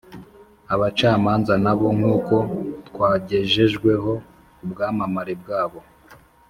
[0.73, 2.35] Abacamanza na bo, nk’uko
[2.87, 4.11] twagejejweho
[4.63, 5.79] ubwamamare bwabo,